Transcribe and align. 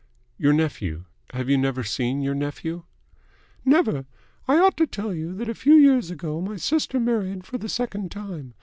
"Your 0.39 0.51
nephew? 0.51 1.03
Have 1.31 1.47
you 1.47 1.59
never 1.59 1.83
seen 1.83 2.21
your 2.23 2.33
nephew?" 2.33 2.85
"Never. 3.63 4.07
I 4.47 4.57
ought 4.57 4.75
to 4.77 4.87
tell 4.87 5.13
you, 5.13 5.35
that 5.35 5.47
a 5.47 5.53
few 5.53 5.75
years 5.75 6.09
ago 6.09 6.41
my 6.41 6.55
sister 6.57 6.99
married 6.99 7.43
for 7.45 7.59
the 7.59 7.69
second 7.69 8.09
time. 8.11 8.55